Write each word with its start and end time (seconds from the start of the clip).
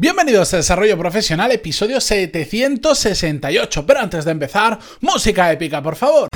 Bienvenidos 0.00 0.54
a 0.54 0.56
Desarrollo 0.56 0.96
Profesional, 0.96 1.52
episodio 1.52 2.00
768. 2.00 3.84
Pero 3.84 4.00
antes 4.00 4.24
de 4.24 4.30
empezar, 4.30 4.78
música 5.02 5.52
épica, 5.52 5.82
por 5.82 5.94
favor. 5.94 6.28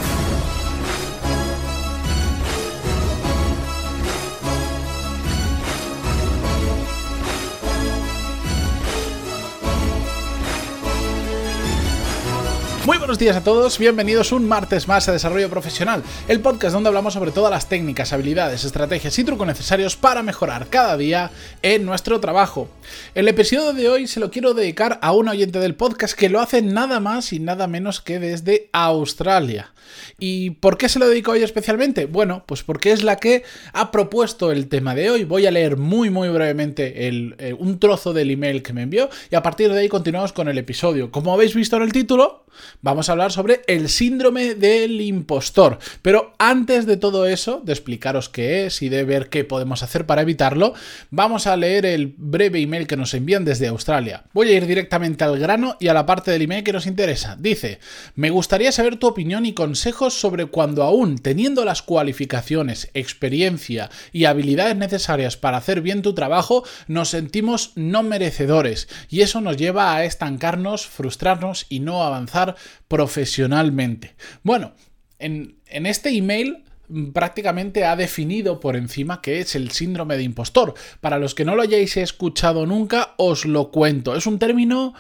Buenos 13.15 13.27
días 13.27 13.37
a 13.37 13.45
todos, 13.45 13.79
bienvenidos 13.79 14.33
un 14.33 14.49
martes 14.49 14.89
más 14.89 15.09
a 15.09 15.13
Desarrollo 15.13 15.49
Profesional, 15.49 16.03
el 16.27 16.41
podcast 16.41 16.75
donde 16.75 16.89
hablamos 16.89 17.15
sobre 17.15 17.31
todas 17.31 17.53
las 17.53 17.69
técnicas, 17.69 18.13
habilidades, 18.13 18.65
estrategias 18.65 19.17
y 19.17 19.23
trucos 19.23 19.47
necesarios 19.47 19.95
para 19.95 20.25
mejorar 20.25 20.67
cada 20.69 20.97
día 20.97 21.31
en 21.63 21.87
nuestro 21.87 22.19
trabajo. 22.19 22.69
El 23.15 23.29
episodio 23.29 23.73
de 23.73 23.89
hoy 23.89 24.09
se 24.09 24.19
lo 24.19 24.33
quiero 24.33 24.53
dedicar 24.53 24.99
a 25.01 25.13
un 25.13 25.29
oyente 25.29 25.61
del 25.61 25.77
podcast 25.77 26.19
que 26.19 26.29
lo 26.29 26.41
hace 26.41 26.61
nada 26.61 26.99
más 26.99 27.33
y 27.33 27.39
nada 27.39 27.69
menos 27.69 28.01
que 28.01 28.19
desde 28.19 28.69
Australia. 28.73 29.71
¿Y 30.19 30.51
por 30.51 30.77
qué 30.79 30.89
se 30.89 30.99
lo 30.99 31.09
dedico 31.09 31.33
hoy 31.33 31.43
especialmente? 31.43 32.07
Bueno, 32.07 32.43
pues 32.47 32.63
porque 32.63 32.93
es 32.93 33.03
la 33.03 33.17
que 33.17 33.45
ha 33.73 33.91
propuesto 33.91 34.53
el 34.53 34.69
tema 34.69 34.95
de 34.95 35.11
hoy. 35.11 35.25
Voy 35.25 35.47
a 35.47 35.51
leer 35.51 35.77
muy 35.77 36.11
muy 36.11 36.29
brevemente 36.29 37.09
eh, 37.09 37.55
un 37.59 37.79
trozo 37.79 38.13
del 38.13 38.31
email 38.31 38.63
que 38.63 38.73
me 38.73 38.83
envió 38.83 39.09
y 39.31 39.37
a 39.37 39.43
partir 39.43 39.73
de 39.73 39.81
ahí 39.81 39.89
continuamos 39.89 40.33
con 40.33 40.49
el 40.49 40.59
episodio. 40.59 41.11
Como 41.11 41.33
habéis 41.33 41.55
visto 41.55 41.77
en 41.77 41.83
el 41.83 41.93
título, 41.93 42.45
vamos 42.83 43.04
a 43.09 43.13
hablar 43.13 43.33
sobre 43.33 43.63
el 43.67 43.89
síndrome 43.89 44.55
del 44.55 45.01
impostor. 45.01 45.79
Pero 46.03 46.35
antes 46.39 46.87
de 46.87 46.97
todo 46.97 47.27
eso, 47.27 47.61
de 47.65 47.73
explicaros 47.73 48.29
qué 48.29 48.67
es 48.67 48.83
y 48.83 48.89
de 48.89 49.05
ver 49.05 49.29
qué 49.29 49.45
podemos 49.45 49.83
hacer 49.83 50.07
para 50.07 50.23
evitarlo, 50.23 50.75
vamos 51.11 51.47
a 51.47 51.57
leer 51.57 51.87
el 51.87 52.15
breve 52.17 52.61
email 52.61 52.87
que 52.87 52.97
nos 52.97 53.15
envían 53.15 53.45
desde 53.45 53.69
Australia. 53.69 54.25
Voy 54.33 54.49
a 54.49 54.57
ir 54.57 54.67
directamente 54.67 55.25
al 55.25 55.39
grano 55.39 55.77
y 55.81 55.89
a 55.89 55.95
la 55.95 56.07
parte 56.07 56.31
del 56.31 56.43
email 56.43 56.65
que 56.65 56.73
nos 56.73 56.87
interesa. 56.87 57.37
Dice, 57.39 57.79
me 58.15 58.31
gustaría 58.31 58.73
saber 58.73 58.97
tu 58.97 59.07
opinión 59.07 59.47
y 59.47 59.55
consejos 59.55 60.15
sobre 60.15 60.47
cuando 60.47 60.83
aún 60.83 61.19
teniendo 61.19 61.65
las 61.65 61.83
cualificaciones, 61.83 62.91
experiencia 62.95 63.91
y 64.13 64.25
habilidades 64.25 64.77
necesarias 64.77 65.37
para 65.37 65.57
hacer 65.57 65.81
bien 65.81 66.03
tu 66.03 66.15
trabajo, 66.15 66.65
nos 66.87 67.11
sentimos 67.11 67.73
no 67.75 68.03
merecedores 68.03 68.89
y 69.09 69.23
eso 69.23 69.41
nos 69.41 69.57
lleva 69.57 69.95
a 69.95 70.05
estancarnos, 70.05 70.87
frustrarnos 70.87 71.67
y 71.69 71.81
no 71.81 72.03
avanzar 72.03 72.57
profesionalmente. 72.89 74.15
Bueno, 74.43 74.73
en, 75.19 75.57
este 75.67 76.11
email 76.11 76.65
mm, 76.89 77.11
prácticamente 77.13 77.85
ha 77.85 77.97
definido 77.97 78.61
por 78.61 78.77
encima 78.77 79.21
qué 79.23 79.41
es 79.41 79.55
el 79.55 79.71
síndrome 79.71 80.17
de 80.17 80.23
impostor. 80.23 80.75
Para 81.01 81.19
los 81.19 81.35
que 81.35 81.45
no 81.45 81.57
lo 81.57 81.63
hayáis 81.63 81.97
escuchado 81.97 82.67
nunca, 82.67 83.15
os 83.17 83.45
lo 83.45 83.71
cuento. 83.71 84.15
Es 84.17 84.27
un 84.27 84.39
término 84.39 84.95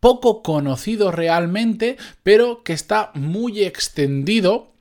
poco 0.00 0.42
conocido 0.42 1.10
realmente, 1.10 1.96
pero 2.22 2.62
que 2.62 2.72
está 2.72 3.10
muy 3.14 3.64
extendido 3.64 4.76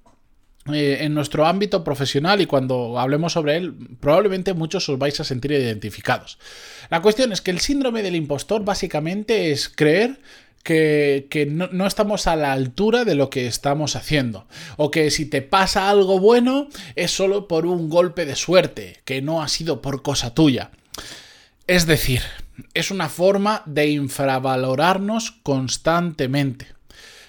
eh, 0.74 0.98
en 1.02 1.14
nuestro 1.14 1.46
ámbito 1.46 1.84
profesional 1.84 2.42
y 2.42 2.48
cuando 2.48 3.00
hablemos 3.00 3.34
sobre 3.34 3.56
él, 3.56 3.76
probablemente 4.00 4.56
muchos 4.56 4.90
os 4.90 4.98
vais 4.98 5.20
a 5.20 5.24
sentir 5.24 5.52
identificados. 5.52 6.40
La 6.90 7.04
cuestión 7.04 7.32
es 7.32 7.42
que 7.42 7.52
el 7.52 7.60
síndrome 7.60 8.02
del 8.02 8.16
impostor 8.16 8.66
básicamente 8.66 9.52
es 9.52 9.70
creer 9.70 10.20
que, 10.66 11.48
no, 11.48 11.86
estamos 11.86 12.26
a 12.26 12.36
la 12.36 12.52
altura 12.52 13.06
de 13.06 13.14
lo 13.14 13.30
que 13.30 13.46
estamos 13.46 13.96
haciendo. 13.96 14.48
O 14.78 14.90
que 14.90 15.12
si 15.12 15.28
te 15.28 15.44
pasa 15.44 15.90
algo 15.90 16.20
bueno 16.20 16.70
es 16.96 17.12
solo 17.12 17.48
por 17.48 17.68
un 17.68 17.88
golpe 17.88 18.26
de 18.26 18.36
suerte, 18.36 19.00
que 19.06 19.22
no 19.22 19.44
ha 19.44 19.48
sido 19.48 19.82
por 19.82 20.02
cosa 20.02 20.34
tuya. 20.34 20.72
Es 21.68 21.86
decir, 21.86 22.22
es 22.74 22.90
una 22.90 23.10
forma 23.10 23.62
de 23.68 23.90
infravalorarnos 23.90 25.32
constantemente. 25.44 26.68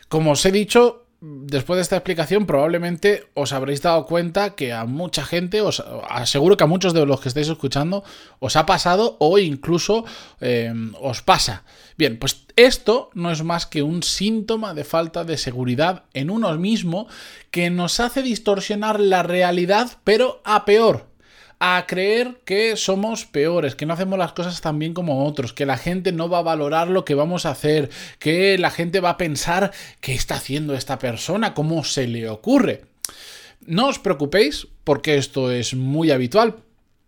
Como 0.09 0.33
os 0.33 0.47
he 0.47 0.51
dicho, 0.51 1.06
después 1.27 1.77
de 1.77 1.83
esta 1.83 1.97
explicación 1.97 2.47
probablemente 2.47 3.27
os 3.35 3.53
habréis 3.53 3.83
dado 3.83 4.07
cuenta 4.07 4.55
que 4.55 4.73
a 4.73 4.85
mucha 4.85 5.25
gente, 5.25 5.61
os 5.61 5.83
aseguro 6.09 6.57
que 6.57 6.65
a 6.65 6.69
muchos 6.69 6.95
de 6.95 7.05
los 7.05 7.21
que 7.21 7.29
estáis 7.29 7.49
escuchando, 7.49 8.05
os 8.39 8.57
ha 8.57 8.67
pasado 8.67 9.17
o 9.19 9.39
incluso 9.39 10.05
eh, 10.41 10.73
os 11.01 11.23
pasa. 11.23 11.65
Bien, 11.97 12.19
pues 12.19 12.47
esto 12.57 13.11
no 13.15 13.31
es 13.31 13.43
más 13.43 13.67
que 13.67 13.83
un 13.83 14.03
síntoma 14.03 14.75
de 14.75 14.85
falta 14.85 15.25
de 15.25 15.37
seguridad 15.37 16.05
en 16.15 16.31
uno 16.31 16.57
mismo 16.57 17.09
que 17.51 17.71
nos 17.71 18.01
hace 18.01 18.23
distorsionar 18.23 19.01
la 19.01 19.23
realidad, 19.23 19.99
pero 20.05 20.41
a 20.45 20.65
peor 20.65 21.16
a 21.59 21.85
creer 21.87 22.41
que 22.45 22.77
somos 22.77 23.25
peores, 23.25 23.75
que 23.75 23.87
no 23.87 23.95
hacemos 23.95 24.19
las 24.19 24.33
cosas 24.33 24.61
tan 24.61 24.79
bien 24.79 24.93
como 24.93 25.27
otros, 25.27 25.53
que 25.53 25.67
la 25.67 25.79
gente 25.79 26.13
no 26.13 26.29
va 26.29 26.39
a 26.39 26.43
valorar 26.43 26.89
lo 26.89 27.05
que 27.05 27.15
vamos 27.15 27.47
a 27.47 27.51
hacer, 27.51 27.91
que 28.19 28.59
la 28.59 28.71
gente 28.71 29.01
va 29.01 29.11
a 29.11 29.17
pensar 29.17 29.73
qué 30.01 30.15
está 30.15 30.35
haciendo 30.35 30.75
esta 30.75 30.99
persona, 30.99 31.55
cómo 31.55 31.83
se 31.85 32.07
le 32.07 32.29
ocurre. 32.29 32.85
No 33.61 33.89
os 33.89 33.99
preocupéis, 33.99 34.69
porque 34.85 35.17
esto 35.17 35.51
es 35.51 35.75
muy 35.75 36.11
habitual, 36.11 36.57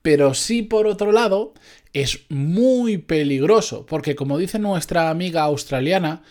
pero 0.02 0.32
sí 0.34 0.62
por 0.62 0.86
otro 0.86 1.12
lado 1.12 1.52
es 1.92 2.20
muy 2.30 2.98
peligroso, 2.98 3.84
porque 3.86 4.16
como 4.16 4.38
dice 4.38 4.58
nuestra 4.58 5.10
amiga 5.10 5.42
australiana, 5.42 6.22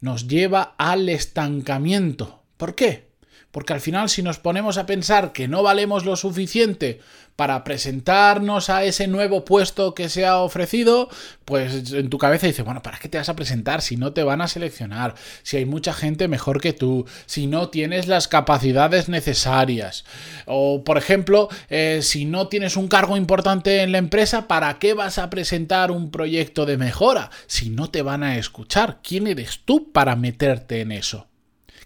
nos 0.00 0.28
lleva 0.28 0.74
al 0.78 1.08
estancamiento. 1.08 2.42
¿Por 2.56 2.74
qué? 2.74 3.06
Porque 3.50 3.72
al 3.72 3.80
final 3.80 4.08
si 4.08 4.22
nos 4.22 4.38
ponemos 4.38 4.76
a 4.76 4.86
pensar 4.86 5.32
que 5.32 5.48
no 5.48 5.62
valemos 5.62 6.04
lo 6.04 6.16
suficiente 6.16 7.00
para 7.36 7.64
presentarnos 7.64 8.70
a 8.70 8.84
ese 8.84 9.06
nuevo 9.06 9.44
puesto 9.44 9.94
que 9.94 10.08
se 10.08 10.24
ha 10.24 10.38
ofrecido, 10.38 11.10
pues 11.44 11.92
en 11.92 12.08
tu 12.08 12.16
cabeza 12.16 12.46
dices, 12.46 12.64
bueno, 12.64 12.82
¿para 12.82 12.98
qué 12.98 13.10
te 13.10 13.18
vas 13.18 13.28
a 13.28 13.36
presentar 13.36 13.82
si 13.82 13.98
no 13.98 14.14
te 14.14 14.22
van 14.22 14.40
a 14.40 14.48
seleccionar? 14.48 15.14
Si 15.42 15.58
hay 15.58 15.66
mucha 15.66 15.92
gente 15.92 16.28
mejor 16.28 16.62
que 16.62 16.72
tú, 16.72 17.06
si 17.26 17.46
no 17.46 17.68
tienes 17.68 18.08
las 18.08 18.26
capacidades 18.26 19.10
necesarias. 19.10 20.04
O, 20.46 20.82
por 20.82 20.96
ejemplo, 20.96 21.50
eh, 21.68 22.00
si 22.02 22.24
no 22.24 22.48
tienes 22.48 22.76
un 22.76 22.88
cargo 22.88 23.18
importante 23.18 23.82
en 23.82 23.92
la 23.92 23.98
empresa, 23.98 24.48
¿para 24.48 24.78
qué 24.78 24.94
vas 24.94 25.18
a 25.18 25.28
presentar 25.28 25.90
un 25.90 26.10
proyecto 26.10 26.64
de 26.64 26.78
mejora 26.78 27.30
si 27.46 27.68
no 27.68 27.90
te 27.90 28.00
van 28.00 28.22
a 28.22 28.38
escuchar? 28.38 29.00
¿Quién 29.02 29.26
eres 29.26 29.60
tú 29.66 29.92
para 29.92 30.16
meterte 30.16 30.80
en 30.80 30.90
eso? 30.90 31.26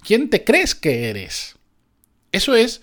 ¿Quién 0.05 0.31
te 0.31 0.45
crees 0.45 0.77
que 0.77 1.11
eres? 1.11 1.57
Eso 2.33 2.55
es, 2.55 2.81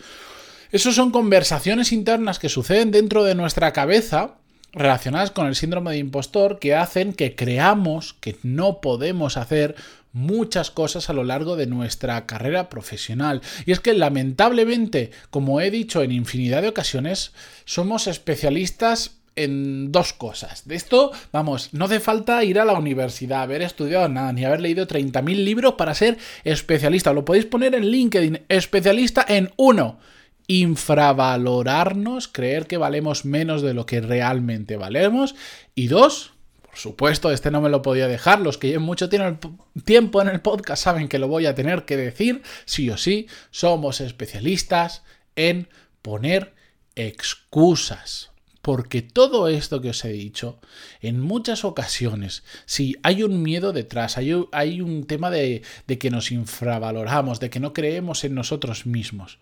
eso 0.71 0.91
son 0.91 1.11
conversaciones 1.11 1.91
internas 1.91 2.39
que 2.39 2.49
suceden 2.49 2.91
dentro 2.91 3.23
de 3.23 3.35
nuestra 3.35 3.73
cabeza 3.73 4.35
relacionadas 4.73 5.31
con 5.31 5.47
el 5.47 5.55
síndrome 5.55 5.91
de 5.91 5.97
impostor 5.97 6.59
que 6.59 6.75
hacen 6.75 7.13
que 7.13 7.35
creamos 7.35 8.13
que 8.13 8.37
no 8.43 8.81
podemos 8.81 9.37
hacer 9.37 9.75
muchas 10.13 10.71
cosas 10.71 11.09
a 11.09 11.13
lo 11.13 11.23
largo 11.23 11.55
de 11.55 11.67
nuestra 11.67 12.25
carrera 12.25 12.69
profesional. 12.69 13.41
Y 13.65 13.71
es 13.71 13.79
que 13.79 13.93
lamentablemente, 13.93 15.11
como 15.29 15.61
he 15.61 15.71
dicho 15.71 16.01
en 16.01 16.11
infinidad 16.11 16.61
de 16.61 16.69
ocasiones, 16.69 17.33
somos 17.65 18.07
especialistas 18.07 19.17
en 19.35 19.91
dos 19.91 20.13
cosas. 20.13 20.67
De 20.67 20.75
esto, 20.75 21.11
vamos, 21.31 21.69
no 21.71 21.85
hace 21.85 21.99
falta 21.99 22.43
ir 22.43 22.59
a 22.59 22.65
la 22.65 22.73
universidad, 22.73 23.43
haber 23.43 23.61
estudiado 23.61 24.09
nada, 24.09 24.33
ni 24.33 24.43
haber 24.43 24.61
leído 24.61 24.87
30.000 24.87 25.43
libros 25.43 25.75
para 25.75 25.93
ser 25.93 26.17
especialista. 26.43 27.13
Lo 27.13 27.23
podéis 27.23 27.45
poner 27.45 27.75
en 27.75 27.85
LinkedIn, 27.85 28.41
especialista 28.49 29.23
en 29.27 29.51
uno. 29.55 29.99
Infravalorarnos, 30.47 32.27
creer 32.27 32.67
que 32.67 32.77
valemos 32.77 33.25
menos 33.25 33.61
de 33.61 33.73
lo 33.73 33.85
que 33.85 34.01
realmente 34.01 34.77
valemos. 34.77 35.35
Y 35.75 35.87
dos, 35.87 36.33
por 36.63 36.77
supuesto, 36.77 37.31
este 37.31 37.51
no 37.51 37.61
me 37.61 37.69
lo 37.69 37.81
podía 37.81 38.07
dejar. 38.07 38.39
Los 38.39 38.57
que 38.57 38.67
llevan 38.67 38.83
mucho 38.85 39.09
tiempo 39.09 40.21
en 40.21 40.27
el 40.27 40.41
podcast 40.41 40.83
saben 40.83 41.07
que 41.07 41.19
lo 41.19 41.27
voy 41.27 41.45
a 41.45 41.55
tener 41.55 41.85
que 41.85 41.97
decir, 41.97 42.43
sí 42.65 42.89
o 42.89 42.97
sí, 42.97 43.27
somos 43.51 43.99
especialistas 43.99 45.03
en 45.35 45.67
poner 46.01 46.53
excusas. 46.95 48.31
Porque 48.61 49.01
todo 49.01 49.47
esto 49.47 49.79
que 49.81 49.91
os 49.91 50.03
he 50.03 50.09
dicho, 50.09 50.59
en 51.01 51.21
muchas 51.21 51.63
ocasiones, 51.63 52.43
si 52.65 52.97
hay 53.01 53.23
un 53.23 53.41
miedo 53.41 53.71
detrás, 53.71 54.17
hay, 54.17 54.33
hay 54.51 54.81
un 54.81 55.05
tema 55.05 55.29
de, 55.31 55.61
de 55.87 55.97
que 55.97 56.11
nos 56.11 56.31
infravaloramos, 56.31 57.39
de 57.39 57.49
que 57.49 57.61
no 57.61 57.71
creemos 57.71 58.25
en 58.25 58.35
nosotros 58.35 58.85
mismos. 58.85 59.39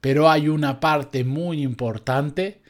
Pero 0.00 0.30
hay 0.30 0.48
una 0.48 0.80
parte 0.80 1.24
muy 1.24 1.62
importante 1.62 2.60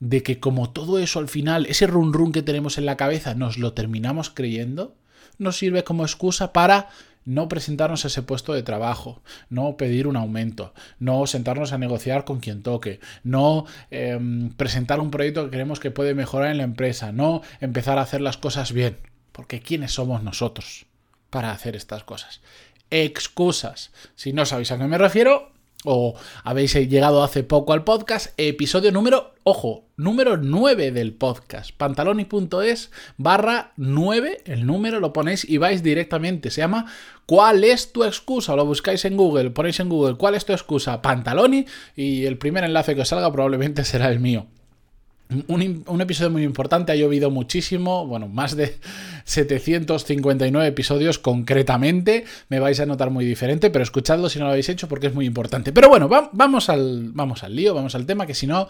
de 0.00 0.22
que 0.22 0.38
como 0.38 0.70
todo 0.70 0.98
eso 0.98 1.18
al 1.18 1.28
final, 1.28 1.66
ese 1.66 1.86
run 1.86 2.12
run 2.12 2.32
que 2.32 2.42
tenemos 2.42 2.78
en 2.78 2.86
la 2.86 2.96
cabeza, 2.96 3.34
nos 3.34 3.58
lo 3.58 3.72
terminamos 3.72 4.30
creyendo, 4.30 4.94
nos 5.38 5.56
sirve 5.56 5.84
como 5.84 6.04
excusa 6.04 6.52
para 6.52 6.88
no 7.24 7.48
presentarnos 7.48 8.04
a 8.04 8.08
ese 8.08 8.22
puesto 8.22 8.52
de 8.52 8.62
trabajo, 8.62 9.22
no 9.48 9.76
pedir 9.76 10.06
un 10.06 10.16
aumento, 10.16 10.74
no 10.98 11.26
sentarnos 11.26 11.72
a 11.72 11.78
negociar 11.78 12.24
con 12.24 12.40
quien 12.40 12.62
toque, 12.62 13.00
no 13.22 13.64
em, 13.90 14.50
presentar 14.50 15.00
un 15.00 15.10
proyecto 15.10 15.44
que 15.44 15.50
creemos 15.50 15.80
que 15.80 15.90
puede 15.90 16.14
mejorar 16.14 16.50
en 16.50 16.58
la 16.58 16.64
empresa, 16.64 17.12
no 17.12 17.42
empezar 17.60 17.98
a 17.98 18.02
hacer 18.02 18.20
las 18.20 18.36
cosas 18.36 18.72
bien. 18.72 18.98
Porque 19.32 19.60
¿quiénes 19.60 19.92
somos 19.92 20.22
nosotros 20.22 20.86
para 21.30 21.50
hacer 21.50 21.76
estas 21.76 22.04
cosas? 22.04 22.40
Excusas. 22.90 23.90
Si 24.14 24.32
no 24.32 24.44
sabéis 24.46 24.70
a 24.70 24.78
qué 24.78 24.84
me 24.84 24.98
refiero, 24.98 25.53
o 25.84 26.14
habéis 26.42 26.74
llegado 26.74 27.22
hace 27.22 27.42
poco 27.42 27.72
al 27.72 27.84
podcast, 27.84 28.32
episodio 28.36 28.90
número, 28.90 29.34
ojo, 29.44 29.84
número 29.96 30.36
9 30.36 30.90
del 30.90 31.14
podcast, 31.14 31.70
pantaloni.es 31.76 32.90
barra 33.16 33.72
9, 33.76 34.42
el 34.46 34.66
número 34.66 35.00
lo 35.00 35.12
ponéis 35.12 35.48
y 35.48 35.58
vais 35.58 35.82
directamente, 35.82 36.50
se 36.50 36.62
llama 36.62 36.86
¿Cuál 37.26 37.64
es 37.64 37.92
tu 37.92 38.04
excusa? 38.04 38.56
Lo 38.56 38.66
buscáis 38.66 39.04
en 39.04 39.16
Google, 39.16 39.50
ponéis 39.50 39.80
en 39.80 39.88
Google 39.88 40.16
¿Cuál 40.16 40.34
es 40.34 40.44
tu 40.44 40.52
excusa? 40.52 41.02
Pantaloni 41.02 41.66
y 41.94 42.24
el 42.24 42.38
primer 42.38 42.64
enlace 42.64 42.94
que 42.94 43.02
os 43.02 43.08
salga 43.08 43.30
probablemente 43.30 43.84
será 43.84 44.08
el 44.10 44.20
mío. 44.20 44.46
Un, 45.48 46.00
episodio 46.00 46.30
muy 46.30 46.42
importante, 46.42 46.92
ha 46.92 46.94
llovido 46.94 47.30
muchísimo, 47.30 48.06
bueno, 48.06 48.28
más 48.28 48.56
de 48.56 48.76
759 49.24 50.66
episodios 50.66 51.18
concretamente, 51.18 52.24
me 52.48 52.60
vais 52.60 52.78
a 52.80 52.86
notar 52.86 53.10
muy 53.10 53.24
diferente, 53.24 53.70
pero 53.70 53.82
escuchadlo 53.82 54.28
si 54.28 54.38
no 54.38 54.44
lo 54.46 54.52
habéis 54.52 54.68
hecho 54.68 54.88
porque 54.88 55.08
es 55.08 55.14
muy 55.14 55.26
importante. 55.26 55.72
Pero 55.72 55.88
bueno, 55.88 56.08
vamos, 56.08 56.68
al, 56.68 57.10
vamos 57.12 57.42
al 57.42 57.56
lío, 57.56 57.74
vamos 57.74 57.94
al 57.94 58.06
tema, 58.06 58.26
que 58.26 58.34
si 58.34 58.46
no 58.46 58.68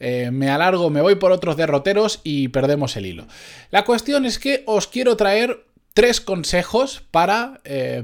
eh, 0.00 0.30
me 0.32 0.50
alargo, 0.50 0.90
me 0.90 1.00
voy 1.00 1.16
por 1.16 1.32
otros 1.32 1.56
derroteros 1.56 2.20
y 2.24 2.48
perdemos 2.48 2.96
el 2.96 3.06
hilo. 3.06 3.26
La 3.70 3.84
cuestión 3.84 4.26
es 4.26 4.38
que 4.38 4.62
os 4.66 4.86
quiero 4.86 5.16
traer 5.16 5.64
tres 5.94 6.20
consejos 6.20 7.02
para 7.10 7.60
eh, 7.64 8.02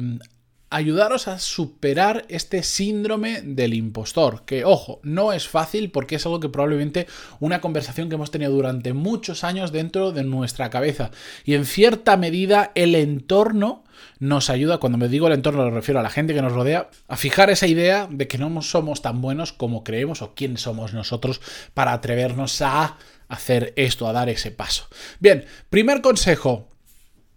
ayudaros 0.73 1.29
a 1.29 1.39
superar 1.39 2.25
este 2.29 2.63
síndrome 2.63 3.43
del 3.43 3.75
impostor, 3.75 4.43
que 4.45 4.65
ojo, 4.65 5.01
no 5.03 5.33
es 5.33 5.47
fácil 5.47 5.91
porque 5.91 6.17
es 6.17 6.27
algo 6.27 6.41
que 6.41 6.49
probablemente 6.49 7.07
una 7.41 7.61
conversación 7.61 8.09
que 8.09 8.15
hemos 8.15 8.31
tenido 8.31 8.53
durante 8.53 8.93
muchos 8.93 9.45
años 9.45 9.71
dentro 9.71 10.13
de 10.13 10.25
nuestra 10.25 10.71
cabeza 10.71 11.11
y 11.45 11.55
en 11.55 11.67
cierta 11.67 12.17
medida 12.17 12.73
el 12.75 12.95
entorno 12.95 13.85
nos 14.19 14.51
ayuda, 14.51 14.79
cuando 14.79 14.99
me 14.99 15.09
digo 15.09 15.27
el 15.27 15.35
entorno 15.35 15.65
lo 15.65 15.71
refiero 15.71 16.01
a 16.01 16.03
la 16.03 16.11
gente 16.11 16.35
que 16.35 16.43
nos 16.43 16.53
rodea, 16.53 16.89
a 17.07 17.17
fijar 17.17 17.51
esa 17.51 17.67
idea 17.67 18.09
de 18.11 18.27
que 18.27 18.39
no 18.39 18.63
somos 18.63 19.03
tan 19.03 19.21
buenos 19.21 19.53
como 19.53 19.85
creemos 19.85 20.23
o 20.23 20.35
quién 20.35 20.57
somos 20.57 20.95
nosotros 20.95 21.41
para 21.75 21.93
atrevernos 21.93 22.63
a 22.63 22.97
hacer 23.29 23.73
esto, 23.77 24.09
a 24.09 24.13
dar 24.13 24.29
ese 24.29 24.51
paso. 24.51 24.89
Bien, 25.21 25.45
primer 25.71 26.01
consejo, 26.03 26.69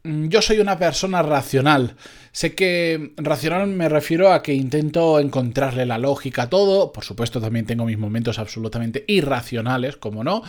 yo 0.03 0.41
soy 0.41 0.59
una 0.59 0.77
persona 0.77 1.21
racional. 1.21 1.95
Sé 2.35 2.53
que 2.53 3.13
racional 3.15 3.65
me 3.67 3.87
refiero 3.87 4.33
a 4.33 4.43
que 4.43 4.53
intento 4.53 5.21
encontrarle 5.21 5.85
la 5.85 5.97
lógica 5.97 6.41
a 6.41 6.49
todo. 6.49 6.91
Por 6.91 7.05
supuesto, 7.05 7.39
también 7.39 7.65
tengo 7.65 7.85
mis 7.85 7.97
momentos 7.97 8.39
absolutamente 8.39 9.05
irracionales, 9.07 9.95
como 9.95 10.21
no. 10.25 10.43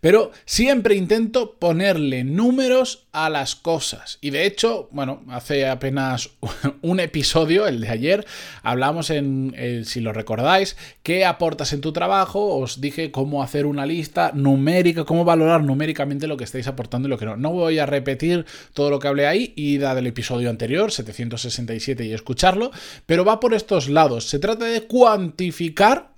Pero 0.00 0.30
siempre 0.44 0.94
intento 0.94 1.54
ponerle 1.54 2.22
números 2.22 3.08
a 3.10 3.28
las 3.28 3.56
cosas. 3.56 4.18
Y 4.20 4.30
de 4.30 4.46
hecho, 4.46 4.88
bueno, 4.92 5.24
hace 5.30 5.66
apenas 5.66 6.30
un 6.80 7.00
episodio, 7.00 7.66
el 7.66 7.80
de 7.80 7.88
ayer, 7.88 8.26
hablamos 8.62 9.10
en, 9.10 9.52
eh, 9.56 9.82
si 9.84 9.98
lo 9.98 10.12
recordáis, 10.12 10.76
qué 11.02 11.24
aportas 11.24 11.72
en 11.72 11.80
tu 11.80 11.92
trabajo. 11.92 12.54
Os 12.54 12.80
dije 12.80 13.10
cómo 13.10 13.42
hacer 13.42 13.66
una 13.66 13.84
lista 13.84 14.30
numérica, 14.32 15.04
cómo 15.04 15.24
valorar 15.24 15.64
numéricamente 15.64 16.28
lo 16.28 16.36
que 16.36 16.44
estáis 16.44 16.68
aportando 16.68 17.08
y 17.08 17.10
lo 17.10 17.18
que 17.18 17.24
no. 17.24 17.36
No 17.36 17.50
voy 17.50 17.80
a 17.80 17.86
repetir 17.86 18.46
todo 18.74 18.90
lo 18.90 19.00
que 19.00 19.08
hablé 19.08 19.26
ahí, 19.26 19.52
ida 19.56 19.96
del 19.96 20.06
episodio 20.06 20.48
anterior, 20.48 20.92
700 20.92 21.31
167 21.38 22.04
y 22.04 22.12
escucharlo, 22.12 22.70
pero 23.06 23.24
va 23.24 23.40
por 23.40 23.54
estos 23.54 23.88
lados. 23.88 24.28
Se 24.28 24.38
trata 24.38 24.66
de 24.66 24.82
cuantificar 24.82 26.12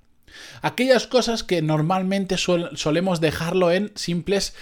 aquellas 0.61 1.07
cosas 1.07 1.43
que 1.43 1.61
normalmente 1.61 2.37
solemos 2.37 3.21
dejarlo 3.21 3.71
en 3.71 3.91
simples 3.95 4.53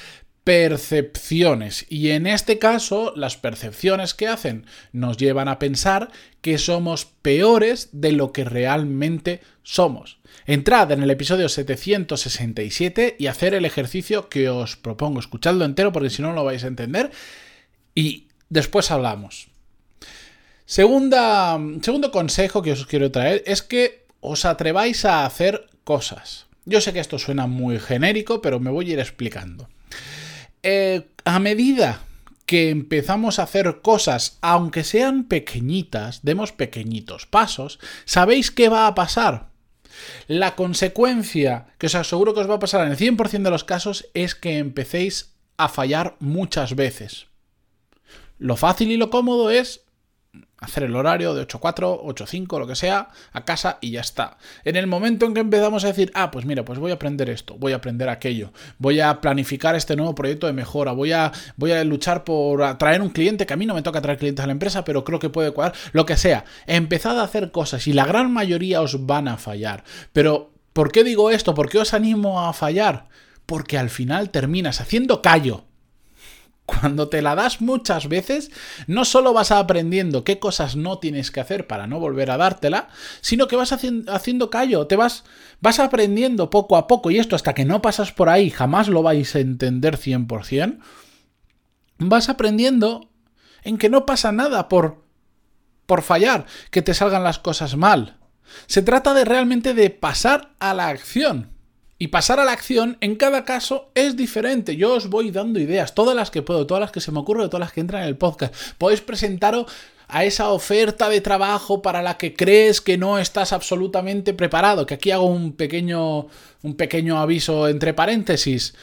percepciones. 0.44 1.86
Y 1.90 2.10
en 2.10 2.28
este 2.28 2.60
caso, 2.60 3.14
las 3.16 3.38
percepciones 3.38 4.14
que 4.14 4.28
hacen 4.28 4.66
nos 4.92 5.18
llevan 5.18 5.48
a 5.48 5.60
pensar 5.60 6.12
que 6.42 6.58
somos 6.58 7.06
peores 7.06 7.90
de 7.94 8.12
lo 8.12 8.34
que 8.34 8.44
realmente 8.44 9.42
somos. 9.64 10.20
Entrad 10.46 10.92
en 10.92 11.04
el 11.04 11.12
episodio 11.12 11.48
767 11.48 13.16
y 13.18 13.28
hacer 13.28 13.54
el 13.54 13.64
ejercicio 13.64 14.28
que 14.28 14.50
os 14.50 14.76
propongo. 14.76 15.20
Escuchadlo 15.20 15.64
entero 15.64 15.94
porque 15.94 16.10
si 16.10 16.22
no, 16.22 16.30
no 16.30 16.36
lo 16.36 16.44
vais 16.44 16.64
a 16.66 16.68
entender. 16.68 17.12
Y 17.96 18.28
después 18.50 18.92
hablamos. 18.92 19.53
Segunda, 20.66 21.60
segundo 21.82 22.12
consejo 22.12 22.62
que 22.62 22.72
os 22.72 22.86
quiero 22.86 23.12
traer 23.12 23.44
es 23.46 23.62
que 23.62 24.06
os 24.22 24.46
atreváis 24.46 25.06
a 25.06 25.26
hacer 25.26 25.68
cosas. 25.84 26.48
Yo 26.66 26.80
sé 26.80 26.94
que 26.94 27.00
esto 27.00 27.20
suena 27.20 27.48
muy 27.48 27.80
genérico, 27.80 28.42
pero 28.42 28.60
me 28.60 28.72
voy 28.72 28.90
a 28.90 28.94
ir 28.94 29.00
explicando. 29.00 29.68
Eh, 30.64 31.08
a 31.26 31.40
medida 31.40 32.02
que 32.46 32.70
empezamos 32.70 33.40
a 33.40 33.44
hacer 33.44 33.82
cosas, 33.82 34.38
aunque 34.42 34.84
sean 34.84 35.26
pequeñitas, 35.26 36.22
demos 36.24 36.52
pequeñitos 36.52 37.26
pasos, 37.26 37.80
¿sabéis 38.06 38.52
qué 38.52 38.70
va 38.70 38.88
a 38.88 38.96
pasar? 38.96 39.50
La 40.28 40.56
consecuencia 40.56 41.68
que 41.78 41.88
os 41.88 41.96
aseguro 41.96 42.34
que 42.34 42.42
os 42.42 42.50
va 42.50 42.56
a 42.56 42.60
pasar 42.60 42.86
en 42.86 42.92
el 42.92 42.98
100% 42.98 43.44
de 43.44 43.50
los 43.50 43.64
casos 43.64 44.08
es 44.14 44.36
que 44.36 44.58
empecéis 44.58 45.36
a 45.58 45.70
fallar 45.70 46.16
muchas 46.20 46.76
veces. 46.76 47.28
Lo 48.40 48.56
fácil 48.56 48.92
y 48.92 48.98
lo 48.98 49.10
cómodo 49.10 49.52
es 49.52 49.83
hacer 50.64 50.84
el 50.84 50.96
horario 50.96 51.34
de 51.34 51.42
8 51.42 51.58
a 51.58 51.62
4, 51.62 52.02
8 52.04 52.24
a 52.24 52.28
5, 52.28 52.60
lo 52.60 52.68
que 52.68 52.76
sea, 52.76 53.10
a 53.32 53.46
casa 53.46 53.78
y 53.82 53.92
ya 53.92 54.02
está. 54.02 54.38
En 54.64 54.76
el 54.76 54.88
momento 54.88 55.26
en 55.26 55.34
que 55.34 55.42
empezamos 55.42 55.84
a 55.84 55.88
decir, 55.88 56.12
ah, 56.16 56.32
pues 56.32 56.46
mira, 56.46 56.64
pues 56.64 56.80
voy 56.80 56.92
a 56.92 56.96
aprender 56.96 57.30
esto, 57.30 57.56
voy 57.58 57.74
a 57.74 57.78
aprender 57.78 58.10
aquello, 58.10 58.52
voy 58.78 59.00
a 59.00 59.20
planificar 59.22 59.76
este 59.76 59.96
nuevo 59.96 60.16
proyecto 60.16 60.48
de 60.48 60.54
mejora, 60.54 60.92
voy 60.94 61.12
a, 61.12 61.32
voy 61.58 61.72
a 61.72 61.84
luchar 61.84 62.24
por 62.24 62.64
atraer 62.64 63.02
un 63.02 63.10
cliente, 63.10 63.46
que 63.46 63.54
a 63.54 63.58
mí 63.58 63.66
no 63.66 63.74
me 63.74 63.82
toca 63.82 64.02
traer 64.02 64.18
clientes 64.18 64.44
a 64.44 64.48
la 64.48 64.54
empresa, 64.54 64.84
pero 64.84 65.04
creo 65.04 65.20
que 65.20 65.30
puede 65.30 65.52
cuadrar, 65.52 65.78
lo 65.92 66.06
que 66.06 66.18
sea. 66.18 66.46
Empezad 66.66 67.20
a 67.20 67.24
hacer 67.24 67.52
cosas 67.52 67.88
y 67.88 67.94
la 67.94 68.06
gran 68.06 68.32
mayoría 68.32 68.82
os 68.82 69.06
van 69.06 69.28
a 69.28 69.38
fallar. 69.38 69.84
Pero, 70.14 70.52
¿por 70.72 70.92
qué 70.92 71.04
digo 71.04 71.30
esto? 71.30 71.54
¿Por 71.54 71.70
qué 71.70 71.80
os 71.80 71.94
animo 71.94 72.42
a 72.48 72.54
fallar? 72.54 73.08
Porque 73.46 73.78
al 73.78 73.90
final 73.90 74.30
terminas 74.30 74.80
haciendo 74.80 75.22
callo 75.22 75.66
cuando 76.66 77.10
te 77.10 77.22
la 77.22 77.36
das 77.36 77.62
muchas 77.62 78.08
veces, 78.08 78.52
no 78.88 79.04
solo 79.06 79.34
vas 79.34 79.52
aprendiendo 79.52 80.24
qué 80.24 80.40
cosas 80.40 80.76
no 80.76 81.00
tienes 81.00 81.30
que 81.30 81.42
hacer 81.42 81.68
para 81.68 81.88
no 81.88 82.00
volver 82.00 82.32
a 82.32 82.38
dártela, 82.38 82.90
sino 83.22 83.48
que 83.48 83.56
vas 83.56 83.74
haciendo 83.74 84.50
callo, 84.50 84.88
te 84.88 84.96
vas, 84.96 85.26
vas 85.60 85.80
aprendiendo 85.80 86.50
poco 86.50 86.78
a 86.78 86.88
poco, 86.88 87.12
y 87.12 87.20
esto 87.20 87.36
hasta 87.36 87.54
que 87.54 87.66
no 87.66 87.82
pasas 87.82 88.12
por 88.12 88.30
ahí 88.30 88.50
jamás 88.50 88.88
lo 88.88 89.04
vais 89.04 89.36
a 89.36 89.40
entender 89.40 89.98
100%, 89.98 90.80
vas 91.98 92.30
aprendiendo 92.30 93.10
en 93.64 93.78
que 93.78 93.90
no 93.90 94.06
pasa 94.06 94.32
nada 94.32 94.70
por, 94.70 95.04
por 95.86 96.02
fallar, 96.02 96.46
que 96.72 96.82
te 96.82 96.94
salgan 96.94 97.24
las 97.24 97.40
cosas 97.40 97.76
mal. 97.76 98.20
Se 98.68 98.82
trata 98.82 99.14
de 99.14 99.26
realmente 99.26 99.74
de 99.74 99.90
pasar 99.90 100.54
a 100.60 100.74
la 100.74 100.88
acción. 100.88 101.53
Y 102.00 102.08
pasar 102.08 102.40
a 102.40 102.46
la 102.46 102.52
acción 102.52 102.98
en 103.02 103.16
cada 103.16 103.46
caso 103.46 103.92
es 103.96 104.18
diferente. 104.18 104.76
Yo 104.76 104.94
os 104.96 105.10
voy 105.10 105.32
dando 105.32 105.60
ideas, 105.60 105.96
todas 105.96 106.16
las 106.16 106.32
que 106.32 106.42
puedo, 106.42 106.68
todas 106.68 106.82
las 106.82 106.92
que 106.92 107.02
se 107.02 107.12
me 107.12 107.20
ocurren, 107.20 107.50
todas 107.50 107.62
las 107.62 107.72
que 107.74 107.82
entran 107.82 108.04
en 108.04 108.10
el 108.10 108.18
podcast. 108.18 108.54
Podéis 108.78 109.02
presentaros 109.02 109.72
a 110.08 110.26
esa 110.26 110.50
oferta 110.50 111.10
de 111.10 111.22
trabajo 111.22 111.82
para 111.82 112.02
la 112.02 112.18
que 112.18 112.36
crees 112.36 112.82
que 112.82 112.98
no 112.98 113.20
estás 113.20 113.54
absolutamente 113.54 114.34
preparado. 114.34 114.86
Que 114.86 114.96
aquí 114.96 115.12
hago 115.12 115.26
un 115.26 115.54
pequeño, 115.54 116.28
un 116.62 116.76
pequeño 116.76 117.20
aviso 117.20 117.68
entre 117.68 117.94
paréntesis. 117.94 118.76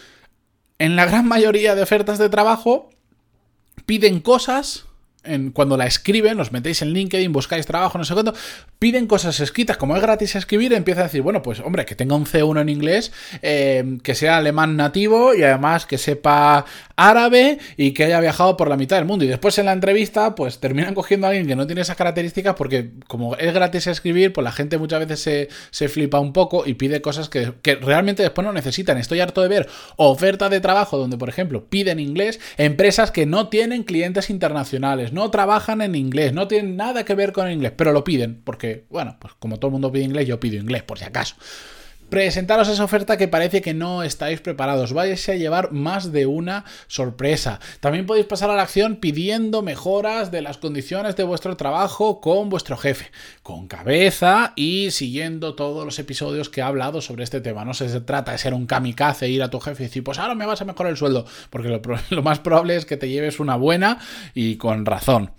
En 0.78 0.96
la 0.96 1.04
gran 1.04 1.28
mayoría 1.28 1.75
de 1.75 1.82
ofertas 1.82 2.18
de 2.18 2.30
trabajo 2.30 2.90
piden 3.87 4.20
cosas 4.20 4.87
cuando 5.52 5.76
la 5.76 5.86
escriben, 5.86 6.40
os 6.40 6.50
metéis 6.50 6.80
en 6.82 6.92
LinkedIn, 6.92 7.32
buscáis 7.32 7.66
trabajo, 7.66 7.98
no 7.98 8.04
sé 8.04 8.14
cuánto, 8.14 8.34
piden 8.78 9.06
cosas 9.06 9.38
escritas, 9.40 9.76
como 9.76 9.94
es 9.94 10.02
gratis 10.02 10.34
escribir, 10.34 10.72
empieza 10.72 11.02
a 11.02 11.04
decir, 11.04 11.20
bueno, 11.20 11.42
pues 11.42 11.60
hombre, 11.60 11.84
que 11.84 11.94
tenga 11.94 12.14
un 12.14 12.24
C1 12.24 12.60
en 12.62 12.68
inglés, 12.70 13.12
eh, 13.42 13.98
que 14.02 14.14
sea 14.14 14.38
alemán 14.38 14.76
nativo 14.76 15.34
y 15.34 15.42
además 15.42 15.84
que 15.84 15.98
sepa 15.98 16.64
árabe 16.96 17.58
y 17.76 17.92
que 17.92 18.04
haya 18.04 18.20
viajado 18.20 18.56
por 18.56 18.68
la 18.68 18.76
mitad 18.76 18.96
del 18.96 19.04
mundo. 19.04 19.24
Y 19.24 19.28
después 19.28 19.58
en 19.58 19.66
la 19.66 19.72
entrevista, 19.72 20.34
pues 20.34 20.58
terminan 20.58 20.94
cogiendo 20.94 21.26
a 21.26 21.30
alguien 21.30 21.46
que 21.46 21.56
no 21.56 21.66
tiene 21.66 21.82
esas 21.82 21.96
características 21.96 22.54
porque 22.54 22.90
como 23.06 23.36
es 23.36 23.52
gratis 23.52 23.86
escribir, 23.86 24.32
pues 24.32 24.42
la 24.42 24.52
gente 24.52 24.78
muchas 24.78 25.06
veces 25.06 25.48
se, 25.70 25.88
flipa 25.88 26.20
un 26.20 26.32
poco 26.32 26.66
y 26.66 26.74
pide 26.74 27.00
cosas 27.02 27.28
que, 27.28 27.52
que 27.62 27.74
realmente 27.74 28.22
después 28.22 28.46
no 28.46 28.52
necesitan. 28.52 28.96
Estoy 28.96 29.20
harto 29.20 29.42
de 29.42 29.48
ver 29.48 29.68
ofertas 29.96 30.50
de 30.50 30.60
trabajo 30.60 30.96
donde, 30.96 31.18
por 31.18 31.28
ejemplo, 31.28 31.66
piden 31.66 32.00
inglés 32.00 32.40
empresas 32.56 33.10
que 33.10 33.26
no 33.26 33.48
tienen 33.48 33.82
clientes 33.82 34.30
internacionales 34.30 35.09
no 35.12 35.30
trabajan 35.30 35.82
en 35.82 35.94
inglés, 35.94 36.32
no 36.32 36.48
tienen 36.48 36.76
nada 36.76 37.04
que 37.04 37.14
ver 37.14 37.32
con 37.32 37.46
el 37.46 37.54
inglés, 37.54 37.72
pero 37.76 37.92
lo 37.92 38.04
piden, 38.04 38.40
porque, 38.42 38.86
bueno, 38.90 39.16
pues 39.20 39.34
como 39.38 39.58
todo 39.58 39.68
el 39.68 39.72
mundo 39.72 39.92
pide 39.92 40.04
inglés, 40.04 40.26
yo 40.26 40.40
pido 40.40 40.56
inglés, 40.56 40.82
por 40.82 40.98
si 40.98 41.04
acaso. 41.04 41.36
Presentaros 42.10 42.68
esa 42.68 42.82
oferta 42.82 43.16
que 43.16 43.28
parece 43.28 43.62
que 43.62 43.72
no 43.72 44.02
estáis 44.02 44.40
preparados. 44.40 44.92
Vais 44.92 45.28
a 45.28 45.36
llevar 45.36 45.70
más 45.70 46.10
de 46.10 46.26
una 46.26 46.64
sorpresa. 46.88 47.60
También 47.78 48.04
podéis 48.04 48.26
pasar 48.26 48.50
a 48.50 48.56
la 48.56 48.62
acción 48.62 48.96
pidiendo 48.96 49.62
mejoras 49.62 50.32
de 50.32 50.42
las 50.42 50.58
condiciones 50.58 51.14
de 51.14 51.22
vuestro 51.22 51.56
trabajo 51.56 52.20
con 52.20 52.48
vuestro 52.48 52.76
jefe, 52.76 53.12
con 53.44 53.68
cabeza 53.68 54.54
y 54.56 54.90
siguiendo 54.90 55.54
todos 55.54 55.84
los 55.84 56.00
episodios 56.00 56.48
que 56.48 56.60
he 56.60 56.64
hablado 56.64 57.00
sobre 57.00 57.22
este 57.22 57.40
tema. 57.40 57.64
No 57.64 57.74
se 57.74 58.00
trata 58.00 58.32
de 58.32 58.38
ser 58.38 58.54
un 58.54 58.66
kamikaze, 58.66 59.28
ir 59.28 59.44
a 59.44 59.50
tu 59.50 59.60
jefe 59.60 59.84
y 59.84 59.86
decir, 59.86 60.02
pues 60.02 60.18
ahora 60.18 60.34
me 60.34 60.46
vas 60.46 60.60
a 60.60 60.64
mejorar 60.64 60.90
el 60.90 60.96
sueldo, 60.96 61.26
porque 61.48 61.68
lo, 61.68 61.80
lo 62.10 62.22
más 62.24 62.40
probable 62.40 62.74
es 62.74 62.86
que 62.86 62.96
te 62.96 63.08
lleves 63.08 63.38
una 63.38 63.54
buena 63.54 64.00
y 64.34 64.56
con 64.56 64.84
razón. 64.84 65.30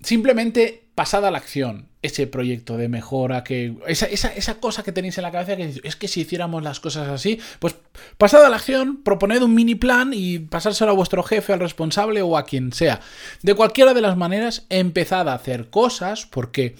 Simplemente 0.00 0.87
pasada 0.98 1.30
la 1.30 1.38
acción, 1.38 1.86
ese 2.02 2.26
proyecto 2.26 2.76
de 2.76 2.88
mejora, 2.88 3.44
que 3.44 3.76
esa, 3.86 4.06
esa, 4.06 4.58
cosa 4.58 4.82
que 4.82 4.90
tenéis 4.90 5.16
en 5.16 5.22
la 5.22 5.30
cabeza 5.30 5.54
que 5.54 5.80
es 5.84 5.94
que 5.94 6.08
si 6.08 6.22
hiciéramos 6.22 6.64
las 6.64 6.80
cosas 6.80 7.06
así, 7.06 7.38
pues 7.60 7.76
pasada 8.16 8.48
la 8.48 8.56
acción, 8.56 9.04
proponed 9.04 9.42
un 9.42 9.54
mini 9.54 9.76
plan 9.76 10.10
y 10.12 10.40
pasárselo 10.40 10.90
a 10.90 10.94
vuestro 10.94 11.22
jefe, 11.22 11.52
al 11.52 11.60
responsable 11.60 12.20
o 12.20 12.36
a 12.36 12.46
quien 12.46 12.72
sea. 12.72 12.98
De 13.42 13.54
cualquiera 13.54 13.94
de 13.94 14.00
las 14.00 14.16
maneras, 14.16 14.66
empezad 14.70 15.28
a 15.28 15.34
hacer 15.34 15.70
cosas 15.70 16.26
porque 16.26 16.74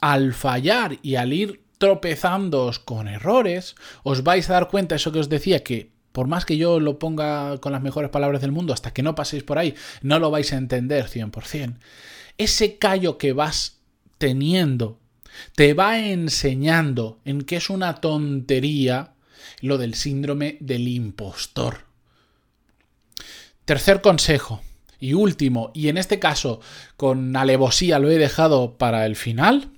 al 0.00 0.32
fallar 0.32 0.98
y 1.02 1.16
al 1.16 1.32
ir 1.32 1.64
tropezándoos 1.78 2.78
con 2.78 3.08
errores, 3.08 3.74
os 4.04 4.22
vais 4.22 4.48
a 4.48 4.52
dar 4.52 4.68
cuenta, 4.68 4.94
eso 4.94 5.10
que 5.10 5.18
os 5.18 5.28
decía, 5.28 5.64
que 5.64 5.90
por 6.12 6.28
más 6.28 6.44
que 6.44 6.56
yo 6.56 6.78
lo 6.78 7.00
ponga 7.00 7.58
con 7.58 7.72
las 7.72 7.82
mejores 7.82 8.10
palabras 8.10 8.42
del 8.42 8.52
mundo, 8.52 8.72
hasta 8.72 8.92
que 8.92 9.02
no 9.02 9.16
paséis 9.16 9.42
por 9.42 9.58
ahí, 9.58 9.74
no 10.02 10.20
lo 10.20 10.30
vais 10.30 10.52
a 10.52 10.56
entender 10.56 11.08
100% 11.08 11.78
ese 12.38 12.78
callo 12.78 13.18
que 13.18 13.32
vas 13.32 13.78
teniendo 14.18 14.98
te 15.54 15.74
va 15.74 15.98
enseñando 15.98 17.18
en 17.24 17.42
que 17.42 17.56
es 17.56 17.70
una 17.70 18.00
tontería 18.00 19.14
lo 19.60 19.78
del 19.78 19.94
síndrome 19.94 20.56
del 20.60 20.88
impostor. 20.88 21.84
Tercer 23.64 24.00
consejo 24.00 24.62
y 24.98 25.12
último, 25.12 25.70
y 25.74 25.88
en 25.88 25.98
este 25.98 26.18
caso 26.18 26.60
con 26.96 27.36
alevosía 27.36 27.98
lo 27.98 28.10
he 28.10 28.18
dejado 28.18 28.78
para 28.78 29.04
el 29.06 29.16
final, 29.16 29.70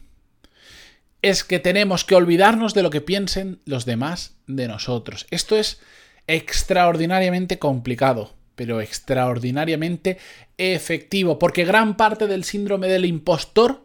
es 1.22 1.42
que 1.42 1.58
tenemos 1.58 2.04
que 2.04 2.14
olvidarnos 2.14 2.74
de 2.74 2.82
lo 2.82 2.90
que 2.90 3.00
piensen 3.00 3.60
los 3.64 3.84
demás 3.84 4.34
de 4.46 4.68
nosotros. 4.68 5.26
Esto 5.30 5.56
es 5.56 5.80
extraordinariamente 6.28 7.58
complicado 7.58 8.37
pero 8.58 8.80
extraordinariamente 8.80 10.18
efectivo, 10.56 11.38
porque 11.38 11.64
gran 11.64 11.96
parte 11.96 12.26
del 12.26 12.42
síndrome 12.42 12.88
del 12.88 13.04
impostor 13.04 13.84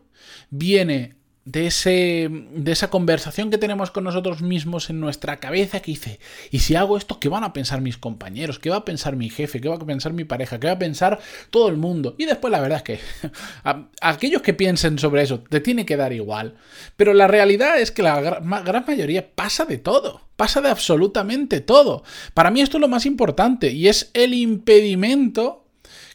viene 0.50 1.14
de, 1.46 1.68
ese, 1.68 2.30
de 2.32 2.72
esa 2.72 2.90
conversación 2.90 3.50
que 3.50 3.58
tenemos 3.58 3.92
con 3.92 4.06
nosotros 4.06 4.42
mismos 4.42 4.90
en 4.90 5.00
nuestra 5.00 5.38
cabeza 5.38 5.82
que 5.82 5.92
dice, 5.92 6.20
¿y 6.52 6.60
si 6.60 6.76
hago 6.76 6.98
esto, 6.98 7.20
qué 7.20 7.28
van 7.28 7.44
a 7.44 7.54
pensar 7.54 7.82
mis 7.82 7.98
compañeros? 7.98 8.60
¿Qué 8.60 8.70
va 8.70 8.78
a 8.78 8.86
pensar 8.86 9.16
mi 9.16 9.30
jefe? 9.30 9.60
¿Qué 9.60 9.68
va 9.68 9.76
a 9.76 9.80
pensar 9.80 10.14
mi 10.14 10.24
pareja? 10.24 10.60
¿Qué 10.60 10.68
va 10.68 10.74
a 10.74 10.80
pensar 10.80 11.20
todo 11.50 11.68
el 11.68 11.78
mundo? 11.78 12.16
Y 12.18 12.26
después 12.26 12.52
la 12.52 12.62
verdad 12.62 12.78
es 12.78 12.84
que 12.84 13.00
a, 13.64 13.88
aquellos 14.02 14.42
que 14.42 14.54
piensen 14.54 14.98
sobre 15.00 15.24
eso 15.24 15.40
te 15.42 15.60
tiene 15.60 15.86
que 15.86 15.98
dar 15.98 16.14
igual. 16.14 16.56
Pero 16.96 17.14
la 17.14 17.28
realidad 17.28 17.80
es 17.80 17.92
que 17.92 18.04
la 18.04 18.22
gran 18.22 18.86
mayoría 18.88 19.36
pasa 19.36 19.66
de 19.66 19.78
todo. 19.78 20.22
Pasa 20.36 20.62
de 20.62 20.70
absolutamente 20.70 21.62
todo. 21.62 22.04
Para 22.34 22.52
mí 22.52 22.62
esto 22.62 22.78
es 22.78 22.82
lo 22.82 22.88
más 22.88 23.06
importante 23.06 23.72
y 23.72 23.88
es 23.88 24.10
el 24.14 24.34
impedimento 24.34 25.63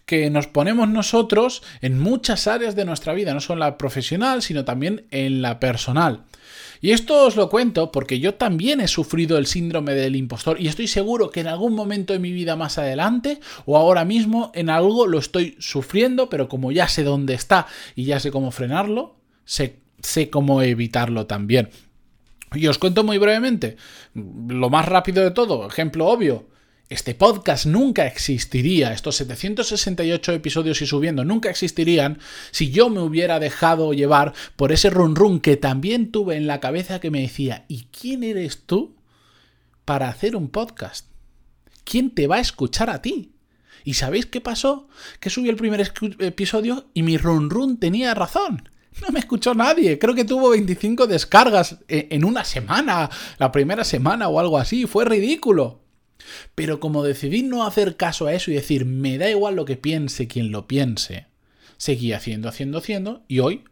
que 0.08 0.30
nos 0.30 0.46
ponemos 0.46 0.88
nosotros 0.88 1.62
en 1.82 2.00
muchas 2.00 2.46
áreas 2.46 2.74
de 2.74 2.86
nuestra 2.86 3.12
vida, 3.12 3.34
no 3.34 3.40
solo 3.40 3.62
en 3.62 3.68
la 3.70 3.76
profesional, 3.78 4.40
sino 4.40 4.64
también 4.64 5.04
en 5.10 5.42
la 5.42 5.60
personal. 5.60 6.24
Y 6.80 6.92
esto 6.92 7.26
os 7.26 7.36
lo 7.36 7.50
cuento 7.50 7.92
porque 7.92 8.18
yo 8.18 8.34
también 8.34 8.80
he 8.80 8.88
sufrido 8.88 9.36
el 9.36 9.46
síndrome 9.46 9.92
del 9.94 10.16
impostor 10.16 10.58
y 10.58 10.68
estoy 10.68 10.88
seguro 10.88 11.28
que 11.30 11.40
en 11.40 11.48
algún 11.48 11.74
momento 11.74 12.14
de 12.14 12.20
mi 12.20 12.32
vida 12.32 12.56
más 12.56 12.78
adelante 12.78 13.38
o 13.66 13.76
ahora 13.76 14.06
mismo 14.06 14.50
en 14.54 14.70
algo 14.70 15.06
lo 15.06 15.18
estoy 15.18 15.56
sufriendo, 15.58 16.30
pero 16.30 16.48
como 16.48 16.72
ya 16.72 16.88
sé 16.88 17.04
dónde 17.04 17.34
está 17.34 17.66
y 17.94 18.04
ya 18.04 18.18
sé 18.18 18.30
cómo 18.30 18.50
frenarlo, 18.50 19.16
sé, 19.44 19.76
sé 20.00 20.30
cómo 20.30 20.62
evitarlo 20.62 21.26
también. 21.26 21.68
Y 22.54 22.66
os 22.66 22.78
cuento 22.78 23.04
muy 23.04 23.18
brevemente, 23.18 23.76
lo 24.14 24.70
más 24.70 24.86
rápido 24.86 25.22
de 25.22 25.32
todo, 25.32 25.66
ejemplo 25.66 26.06
obvio, 26.06 26.46
este 26.88 27.14
podcast 27.14 27.66
nunca 27.66 28.06
existiría, 28.06 28.94
estos 28.94 29.16
768 29.16 30.32
episodios 30.32 30.80
y 30.80 30.86
subiendo 30.86 31.22
nunca 31.22 31.50
existirían 31.50 32.18
si 32.50 32.70
yo 32.70 32.88
me 32.88 33.00
hubiera 33.00 33.38
dejado 33.38 33.92
llevar 33.92 34.32
por 34.56 34.72
ese 34.72 34.88
run 34.88 35.14
run 35.14 35.40
que 35.40 35.58
también 35.58 36.10
tuve 36.10 36.36
en 36.36 36.46
la 36.46 36.60
cabeza 36.60 36.98
que 36.98 37.10
me 37.10 37.20
decía, 37.20 37.66
¿y 37.68 37.88
quién 37.92 38.22
eres 38.22 38.64
tú 38.64 38.96
para 39.84 40.08
hacer 40.08 40.34
un 40.34 40.48
podcast? 40.48 41.08
¿Quién 41.84 42.14
te 42.14 42.26
va 42.26 42.36
a 42.36 42.40
escuchar 42.40 42.88
a 42.88 43.02
ti? 43.02 43.32
¿Y 43.84 43.94
sabéis 43.94 44.26
qué 44.26 44.40
pasó? 44.40 44.88
Que 45.20 45.30
subí 45.30 45.48
el 45.50 45.56
primer 45.56 45.92
episodio 46.20 46.86
y 46.94 47.02
mi 47.02 47.18
run 47.18 47.50
run 47.50 47.78
tenía 47.78 48.14
razón. 48.14 48.68
No 49.02 49.10
me 49.10 49.20
escuchó 49.20 49.54
nadie. 49.54 49.98
Creo 49.98 50.14
que 50.14 50.24
tuvo 50.24 50.50
25 50.50 51.06
descargas 51.06 51.78
e-, 51.86 52.08
en 52.10 52.24
una 52.24 52.44
semana, 52.44 53.08
la 53.38 53.52
primera 53.52 53.84
semana 53.84 54.28
o 54.28 54.40
algo 54.40 54.58
así. 54.58 54.86
Fue 54.86 55.04
ridículo. 55.04 55.87
Pero 56.54 56.80
como 56.80 57.02
decidí 57.02 57.42
no 57.42 57.64
hacer 57.64 57.96
caso 57.96 58.26
a 58.26 58.34
eso 58.34 58.50
y 58.50 58.54
decir, 58.54 58.84
me 58.84 59.18
da 59.18 59.30
igual 59.30 59.56
lo 59.56 59.64
que 59.64 59.76
piense 59.76 60.28
quien 60.28 60.50
lo 60.50 60.66
piense, 60.66 61.26
seguí 61.76 62.12
haciendo, 62.12 62.48
haciendo, 62.48 62.78
haciendo, 62.78 63.24
y 63.28 63.38
hoy 63.40 63.64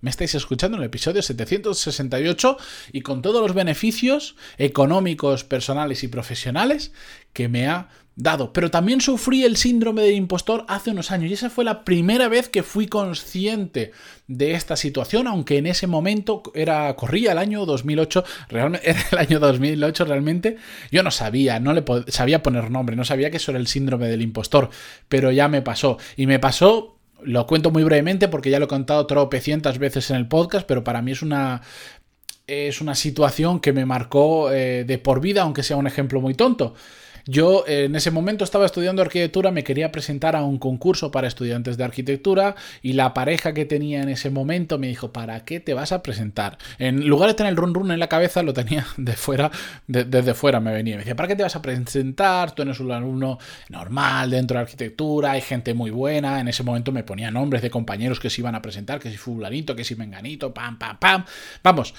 me 0.00 0.10
estáis 0.10 0.34
escuchando 0.34 0.76
en 0.76 0.82
el 0.82 0.86
episodio 0.86 1.22
768 1.22 2.56
y 2.92 3.02
con 3.02 3.22
todos 3.22 3.42
los 3.42 3.54
beneficios 3.54 4.36
económicos, 4.58 5.44
personales 5.44 6.02
y 6.04 6.08
profesionales 6.08 6.92
que 7.32 7.48
me 7.48 7.68
ha 7.68 7.88
dado. 8.16 8.52
Pero 8.52 8.70
también 8.70 9.00
sufrí 9.00 9.44
el 9.44 9.56
síndrome 9.56 10.02
del 10.02 10.14
impostor 10.14 10.64
hace 10.68 10.90
unos 10.90 11.10
años 11.10 11.30
y 11.30 11.34
esa 11.34 11.50
fue 11.50 11.64
la 11.64 11.84
primera 11.84 12.28
vez 12.28 12.48
que 12.48 12.62
fui 12.62 12.86
consciente 12.86 13.92
de 14.26 14.52
esta 14.52 14.76
situación, 14.76 15.26
aunque 15.26 15.58
en 15.58 15.66
ese 15.66 15.86
momento 15.86 16.42
era 16.54 16.94
corría 16.96 17.32
el 17.32 17.38
año 17.38 17.66
2008, 17.66 18.24
realmente 18.48 18.90
era 18.90 19.00
el 19.12 19.18
año 19.18 19.40
2008 19.40 20.04
realmente. 20.04 20.56
Yo 20.90 21.02
no 21.02 21.10
sabía, 21.10 21.60
no 21.60 21.72
le 21.72 21.84
sabía 22.08 22.42
poner 22.42 22.70
nombre, 22.70 22.96
no 22.96 23.04
sabía 23.04 23.30
que 23.30 23.38
eso 23.38 23.52
era 23.52 23.60
el 23.60 23.66
síndrome 23.66 24.08
del 24.08 24.22
impostor, 24.22 24.70
pero 25.08 25.30
ya 25.30 25.48
me 25.48 25.62
pasó 25.62 25.98
y 26.16 26.26
me 26.26 26.38
pasó 26.38 26.99
lo 27.24 27.46
cuento 27.46 27.70
muy 27.70 27.84
brevemente 27.84 28.28
porque 28.28 28.50
ya 28.50 28.58
lo 28.58 28.66
he 28.66 28.68
contado 28.68 29.06
tropecientas 29.06 29.78
veces 29.78 30.10
en 30.10 30.16
el 30.16 30.28
podcast, 30.28 30.66
pero 30.66 30.84
para 30.84 31.02
mí 31.02 31.12
es 31.12 31.22
una, 31.22 31.62
es 32.46 32.80
una 32.80 32.94
situación 32.94 33.60
que 33.60 33.72
me 33.72 33.86
marcó 33.86 34.50
eh, 34.52 34.84
de 34.84 34.98
por 34.98 35.20
vida, 35.20 35.42
aunque 35.42 35.62
sea 35.62 35.76
un 35.76 35.86
ejemplo 35.86 36.20
muy 36.20 36.34
tonto. 36.34 36.74
Yo 37.26 37.64
en 37.66 37.94
ese 37.96 38.10
momento 38.10 38.44
estaba 38.44 38.66
estudiando 38.66 39.02
arquitectura, 39.02 39.50
me 39.50 39.64
quería 39.64 39.92
presentar 39.92 40.36
a 40.36 40.44
un 40.44 40.58
concurso 40.58 41.10
para 41.10 41.28
estudiantes 41.28 41.76
de 41.76 41.84
arquitectura 41.84 42.54
y 42.82 42.94
la 42.94 43.14
pareja 43.14 43.54
que 43.54 43.64
tenía 43.64 44.02
en 44.02 44.08
ese 44.08 44.30
momento 44.30 44.78
me 44.78 44.88
dijo, 44.88 45.12
¿para 45.12 45.44
qué 45.44 45.60
te 45.60 45.74
vas 45.74 45.92
a 45.92 46.02
presentar? 46.02 46.58
En 46.78 47.06
lugar 47.06 47.28
de 47.28 47.34
tener 47.34 47.50
el 47.50 47.56
run 47.56 47.74
run 47.74 47.90
en 47.90 48.00
la 48.00 48.08
cabeza, 48.08 48.42
lo 48.42 48.52
tenía 48.52 48.86
de 48.96 49.12
fuera, 49.14 49.50
desde 49.86 50.34
fuera 50.34 50.60
me 50.60 50.72
venía. 50.72 50.96
Me 50.96 51.00
decía, 51.00 51.16
¿para 51.16 51.28
qué 51.28 51.36
te 51.36 51.42
vas 51.42 51.56
a 51.56 51.62
presentar? 51.62 52.54
Tú 52.54 52.62
eres 52.62 52.80
un 52.80 52.92
alumno 52.92 53.38
normal 53.68 54.30
dentro 54.30 54.56
de 54.56 54.62
arquitectura, 54.62 55.32
hay 55.32 55.40
gente 55.40 55.74
muy 55.74 55.90
buena. 55.90 56.40
En 56.40 56.48
ese 56.48 56.62
momento 56.62 56.92
me 56.92 57.04
ponía 57.04 57.30
nombres 57.30 57.62
de 57.62 57.70
compañeros 57.70 58.20
que 58.20 58.30
se 58.30 58.40
iban 58.40 58.54
a 58.54 58.62
presentar, 58.62 58.98
que 59.00 59.10
si 59.10 59.16
fulanito, 59.16 59.76
que 59.76 59.84
si 59.84 59.94
menganito, 59.94 60.52
pam, 60.52 60.78
pam, 60.78 60.98
pam. 60.98 61.24
Vamos, 61.62 61.94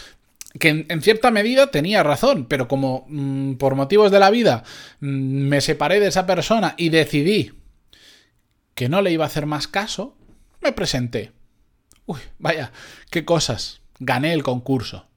que 0.59 0.85
en, 0.87 1.01
cierta 1.01 1.31
medida 1.31 1.71
tenía 1.71 2.03
razón, 2.03 2.45
pero 2.45 2.67
como 2.67 3.05
mm, 3.07 3.53
por 3.53 3.75
motivos 3.75 4.11
de 4.11 4.19
la 4.19 4.29
vida 4.29 4.63
mm, 4.99 5.07
me 5.07 5.61
separé 5.61 5.99
de 5.99 6.07
esa 6.07 6.25
persona 6.25 6.75
y 6.77 6.89
decidí 6.89 7.53
que 8.75 8.89
no 8.89 9.01
le 9.01 9.11
iba 9.11 9.23
a 9.23 9.27
hacer 9.27 9.45
más 9.45 9.67
caso, 9.67 10.15
me 10.61 10.71
presenté. 10.71 11.31
Uy, 12.05 12.19
vaya, 12.39 12.71
qué 13.09 13.25
cosas. 13.25 13.81
Gané 13.99 14.33
el 14.33 14.43
concurso. 14.43 15.07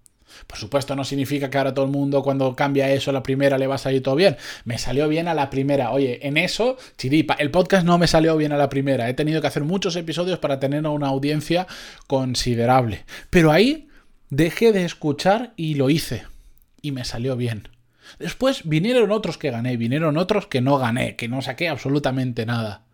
Por 0.46 0.58
supuesto, 0.58 0.96
no 0.96 1.04
significa 1.04 1.48
que 1.48 1.58
ahora 1.58 1.72
todo 1.72 1.84
el 1.84 1.90
mundo 1.90 2.22
cuando 2.22 2.54
cambia 2.56 2.90
eso 2.90 3.12
la 3.12 3.22
primera 3.22 3.56
le 3.56 3.66
va 3.66 3.76
a 3.76 3.78
salir 3.78 4.02
todo 4.02 4.16
bien. 4.16 4.36
Me 4.64 4.78
salió 4.78 5.08
bien 5.08 5.28
a 5.28 5.34
la 5.34 5.48
primera. 5.48 5.90
Oye, 5.92 6.26
en 6.26 6.36
eso, 6.36 6.76
chiripa, 6.98 7.34
el 7.34 7.50
podcast 7.50 7.86
no 7.86 7.98
me 7.98 8.06
salió 8.06 8.36
bien 8.36 8.52
a 8.52 8.56
la 8.56 8.68
primera. 8.68 9.08
He 9.08 9.14
tenido 9.14 9.40
que 9.40 9.46
hacer 9.46 9.64
muchos 9.64 9.96
episodios 9.96 10.38
para 10.38 10.58
tener 10.58 10.86
una 10.86 11.08
audiencia 11.08 11.66
considerable. 12.06 13.04
Pero 13.30 13.52
ahí 13.52 13.88
Dejé 14.30 14.72
de 14.72 14.84
escuchar 14.84 15.52
y 15.56 15.74
lo 15.74 15.90
hice. 15.90 16.24
Y 16.82 16.92
me 16.92 17.04
salió 17.04 17.36
bien. 17.36 17.68
Después 18.18 18.62
vinieron 18.64 19.10
otros 19.10 19.38
que 19.38 19.50
gané, 19.50 19.76
vinieron 19.76 20.18
otros 20.18 20.46
que 20.46 20.60
no 20.60 20.78
gané, 20.78 21.16
que 21.16 21.28
no 21.28 21.42
saqué 21.42 21.68
absolutamente 21.68 22.46
nada. 22.46 22.84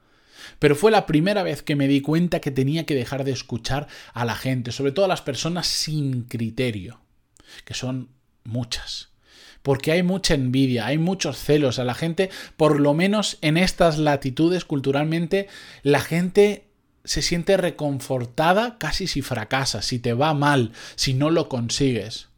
Pero 0.58 0.76
fue 0.76 0.90
la 0.90 1.06
primera 1.06 1.42
vez 1.42 1.62
que 1.62 1.76
me 1.76 1.88
di 1.88 2.00
cuenta 2.00 2.40
que 2.40 2.50
tenía 2.50 2.86
que 2.86 2.94
dejar 2.94 3.24
de 3.24 3.32
escuchar 3.32 3.88
a 4.12 4.24
la 4.24 4.34
gente, 4.34 4.72
sobre 4.72 4.92
todo 4.92 5.04
a 5.04 5.08
las 5.08 5.22
personas 5.22 5.66
sin 5.66 6.24
criterio, 6.24 7.00
que 7.64 7.74
son 7.74 8.10
muchas. 8.44 9.10
Porque 9.62 9.92
hay 9.92 10.02
mucha 10.02 10.34
envidia, 10.34 10.86
hay 10.86 10.98
muchos 10.98 11.38
celos 11.38 11.78
a 11.78 11.84
la 11.84 11.94
gente, 11.94 12.30
por 12.56 12.80
lo 12.80 12.94
menos 12.94 13.38
en 13.42 13.56
estas 13.56 13.98
latitudes 13.98 14.64
culturalmente, 14.64 15.48
la 15.82 16.00
gente 16.00 16.69
se 17.04 17.22
siente 17.22 17.56
reconfortada 17.56 18.78
casi 18.78 19.06
si 19.06 19.22
fracasas, 19.22 19.86
si 19.86 19.98
te 19.98 20.12
va 20.12 20.34
mal, 20.34 20.72
si 20.96 21.14
no 21.14 21.30
lo 21.30 21.48
consigues. 21.48 22.28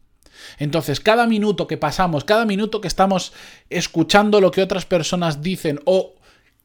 Entonces, 0.59 1.01
cada 1.01 1.27
minuto 1.27 1.67
que 1.67 1.77
pasamos, 1.77 2.25
cada 2.25 2.45
minuto 2.45 2.81
que 2.81 2.89
estamos 2.89 3.33
escuchando 3.71 4.41
lo 4.41 4.51
que 4.51 4.63
otras 4.63 4.87
personas 4.87 5.43
dicen 5.43 5.81
o 5.85 6.15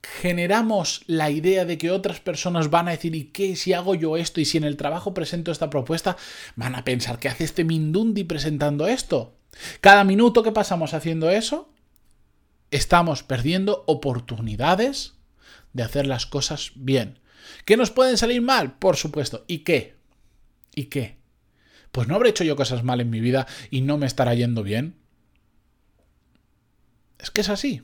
generamos 0.01 1.01
la 1.07 1.29
idea 1.29 1.65
de 1.65 1.77
que 1.77 1.91
otras 1.91 2.19
personas 2.19 2.69
van 2.69 2.87
a 2.87 2.91
decir, 2.91 3.15
¿y 3.15 3.25
qué 3.25 3.55
si 3.55 3.73
hago 3.73 3.95
yo 3.95 4.17
esto? 4.17 4.39
Y 4.39 4.45
si 4.45 4.57
en 4.57 4.63
el 4.63 4.77
trabajo 4.77 5.13
presento 5.13 5.51
esta 5.51 5.69
propuesta, 5.69 6.17
van 6.55 6.75
a 6.75 6.83
pensar, 6.83 7.19
¿qué 7.19 7.29
hace 7.29 7.43
este 7.43 7.63
Mindundi 7.63 8.23
presentando 8.23 8.87
esto? 8.87 9.35
Cada 9.81 10.03
minuto 10.03 10.43
que 10.43 10.51
pasamos 10.51 10.93
haciendo 10.93 11.29
eso, 11.29 11.69
estamos 12.71 13.23
perdiendo 13.23 13.83
oportunidades 13.87 15.13
de 15.73 15.83
hacer 15.83 16.07
las 16.07 16.25
cosas 16.25 16.71
bien. 16.75 17.19
¿Que 17.65 17.77
nos 17.77 17.91
pueden 17.91 18.17
salir 18.17 18.41
mal? 18.41 18.77
Por 18.77 18.95
supuesto. 18.95 19.45
¿Y 19.47 19.59
qué? 19.59 19.95
¿Y 20.75 20.85
qué? 20.85 21.17
Pues 21.91 22.07
no 22.07 22.15
habré 22.15 22.29
hecho 22.29 22.43
yo 22.43 22.55
cosas 22.55 22.83
mal 22.83 23.01
en 23.01 23.09
mi 23.09 23.19
vida 23.19 23.47
y 23.71 23.81
no 23.81 23.97
me 23.97 24.05
estará 24.05 24.33
yendo 24.33 24.63
bien. 24.63 24.95
Es 27.19 27.31
que 27.31 27.41
es 27.41 27.49
así. 27.49 27.81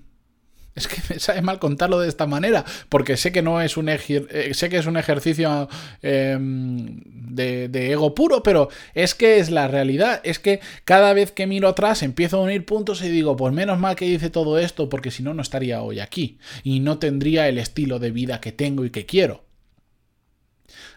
Es 0.75 0.87
que 0.87 1.01
me 1.13 1.19
sabe 1.19 1.41
mal 1.41 1.59
contarlo 1.59 1.99
de 1.99 2.09
esta 2.09 2.25
manera, 2.25 2.65
porque 2.89 3.17
sé 3.17 3.31
que 3.31 3.41
no 3.41 3.61
es 3.61 3.77
un, 3.77 3.89
eh, 3.89 4.51
sé 4.53 4.69
que 4.69 4.77
es 4.77 4.85
un 4.85 4.97
ejercicio 4.97 5.69
em, 6.01 7.01
de, 7.05 7.67
de, 7.69 7.91
ego 7.91 8.15
puro, 8.15 8.43
pero 8.43 8.69
es 8.93 9.15
que 9.15 9.39
es 9.39 9.49
la 9.49 9.67
realidad. 9.67 10.21
Es 10.23 10.39
que 10.39 10.59
cada 10.85 11.13
vez 11.13 11.31
que 11.31 11.47
miro 11.47 11.67
atrás 11.67 12.03
empiezo 12.03 12.37
a 12.37 12.41
unir 12.41 12.65
puntos 12.65 13.03
y 13.03 13.09
digo, 13.09 13.35
pues 13.35 13.53
menos 13.53 13.79
mal 13.79 13.95
que 13.95 14.05
hice 14.05 14.29
todo 14.29 14.57
esto, 14.59 14.89
porque 14.89 15.11
si 15.11 15.23
no, 15.23 15.33
no 15.33 15.41
estaría 15.41 15.81
hoy 15.81 15.99
aquí 15.99 16.37
y 16.63 16.79
no 16.79 16.97
tendría 16.97 17.47
el 17.47 17.57
estilo 17.57 17.99
de 17.99 18.11
vida 18.11 18.41
que 18.41 18.51
tengo 18.51 18.85
y 18.85 18.89
que 18.89 19.05
quiero. 19.05 19.45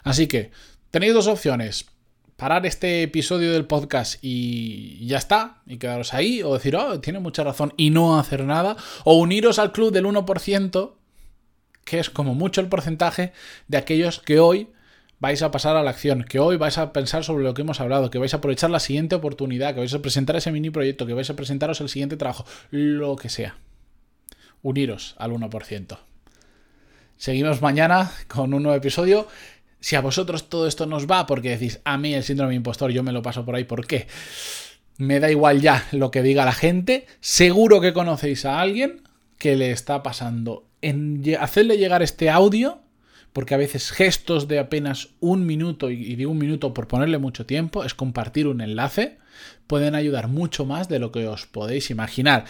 Así 0.07 0.29
que 0.29 0.53
tenéis 0.93 1.15
dos 1.15 1.27
opciones 1.27 1.87
parar 2.37 2.65
este 2.65 3.03
episodio 3.03 3.53
del 3.53 3.67
podcast 3.67 4.23
y 4.23 5.05
ya 5.05 5.19
está, 5.19 5.63
y 5.67 5.79
quedaros 5.79 6.15
ahí, 6.15 6.45
o 6.45 6.55
decir, 6.55 6.77
oh, 6.77 7.01
tiene 7.01 7.19
mucha 7.19 7.43
razón, 7.43 7.75
y 7.77 7.91
no 7.91 8.17
hacer 8.17 8.45
nada, 8.45 8.77
o 9.03 9.19
uniros 9.19 9.59
al 9.59 9.73
club 9.73 9.93
del 9.93 10.07
1%, 10.07 10.93
que 11.85 11.99
es 11.99 12.09
como 12.09 12.37
mucho 12.37 12.61
el 12.61 12.69
porcentaje 12.69 13.33
de 13.67 13.79
aquellos 13.79 14.21
que 14.21 14.39
hoy 14.39 14.69
vais 15.19 15.43
a 15.43 15.51
pasar 15.51 15.77
a 15.77 15.83
la 15.83 15.91
acción, 15.91 16.23
que 16.23 16.39
hoy 16.39 16.57
vais 16.57 16.79
a 16.79 16.93
pensar 16.93 17.25
sobre 17.25 17.43
lo 17.43 17.53
que 17.53 17.63
hemos 17.63 17.81
hablado, 17.81 18.09
que 18.09 18.19
vais 18.19 18.33
a 18.33 18.37
aprovechar 18.37 18.71
la 18.71 18.79
siguiente 18.79 19.17
oportunidad, 19.17 19.75
que 19.75 19.81
vais 19.81 19.95
a 19.95 20.03
presentar 20.03 20.37
ese 20.37 20.53
mini 20.53 20.71
proyecto, 20.71 21.05
que 21.07 21.15
vais 21.15 21.31
a 21.31 21.35
presentaros 21.35 21.81
el 21.81 21.89
siguiente 21.89 22.17
trabajo, 22.17 22.45
lo 22.71 23.17
que 23.17 23.29
sea. 23.29 23.57
Uniros 24.63 25.17
al 25.19 25.33
1%. 25.33 25.99
Seguimos 27.19 27.63
mañana 27.63 28.13
con 28.29 28.53
un 28.53 28.63
nuevo 28.63 28.77
episodio. 28.77 29.27
Si 29.87 29.95
a 29.95 30.01
vosotros 30.01 30.49
todo 30.49 30.67
esto 30.67 30.85
nos 30.87 31.07
va 31.07 31.27
porque 31.27 31.51
decís, 31.51 31.81
a 31.85 31.97
mí 31.97 32.13
el 32.13 32.25
síndrome 32.25 32.57
impostor 32.57 32.91
yo 32.91 33.05
me 33.05 33.13
lo 33.13 33.23
paso 33.23 33.45
por 33.45 33.55
ahí, 33.55 33.63
¿por 33.63 33.87
qué? 33.87 34.09
Me 34.99 35.21
da 35.21 35.31
igual 35.31 35.61
ya 35.61 35.87
lo 35.93 36.11
que 36.11 36.25
diga 36.25 36.45
la 36.45 36.51
gente. 36.51 37.07
Seguro 37.21 37.81
que 37.81 37.93
conocéis 37.93 38.47
a 38.47 38.61
alguien 38.61 39.03
que 39.39 39.55
le 39.55 39.71
está 39.71 40.03
pasando. 40.03 40.67
En 40.83 41.23
hacerle 41.39 41.79
llegar 41.79 42.03
este 42.03 42.31
audio, 42.31 42.81
porque 43.33 43.55
a 43.55 43.59
veces 43.59 43.93
gestos 43.93 44.49
de 44.49 44.59
apenas 44.59 45.11
un 45.21 45.47
minuto, 45.47 45.89
y 45.89 46.17
digo 46.17 46.33
un 46.33 46.39
minuto 46.39 46.75
por 46.75 46.89
ponerle 46.89 47.19
mucho 47.19 47.47
tiempo, 47.47 47.85
es 47.85 47.95
compartir 47.95 48.49
un 48.49 48.63
enlace, 48.63 49.19
pueden 49.69 49.95
ayudar 49.95 50.27
mucho 50.27 50.67
más 50.67 50.89
de 50.89 50.99
lo 50.99 51.13
que 51.13 51.29
os 51.29 51.47
podéis 51.47 51.91
imaginar. 51.91 52.45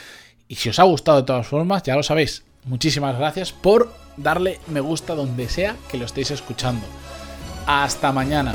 Y 0.48 0.54
si 0.54 0.70
os 0.70 0.78
ha 0.78 0.84
gustado 0.84 1.18
de 1.18 1.26
todas 1.26 1.46
formas, 1.46 1.82
ya 1.82 1.96
lo 1.96 2.02
sabéis. 2.02 2.44
Muchísimas 2.64 3.18
gracias 3.18 3.52
por 3.52 3.92
darle 4.16 4.58
me 4.68 4.80
gusta 4.80 5.14
donde 5.14 5.50
sea 5.50 5.76
que 5.90 5.98
lo 5.98 6.06
estéis 6.06 6.30
escuchando. 6.30 6.86
Hasta 7.66 8.12
mañana. 8.12 8.52